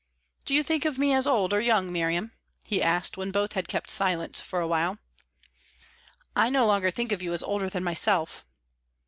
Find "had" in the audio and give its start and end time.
3.53-3.67